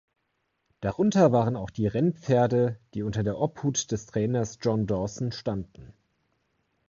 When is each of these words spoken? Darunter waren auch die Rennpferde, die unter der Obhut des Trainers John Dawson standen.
Darunter 0.79 1.31
waren 1.31 1.55
auch 1.55 1.69
die 1.69 1.85
Rennpferde, 1.85 2.79
die 2.95 3.03
unter 3.03 3.21
der 3.21 3.37
Obhut 3.37 3.91
des 3.91 4.07
Trainers 4.07 4.57
John 4.59 4.87
Dawson 4.87 5.31
standen. 5.31 5.93